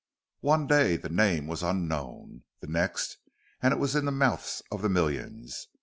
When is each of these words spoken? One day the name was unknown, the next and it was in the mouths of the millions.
One 0.39 0.65
day 0.65 0.97
the 0.97 1.09
name 1.09 1.45
was 1.45 1.61
unknown, 1.61 2.41
the 2.59 2.65
next 2.65 3.19
and 3.61 3.71
it 3.71 3.77
was 3.77 3.95
in 3.95 4.05
the 4.05 4.11
mouths 4.11 4.63
of 4.71 4.81
the 4.81 4.89
millions. 4.89 5.67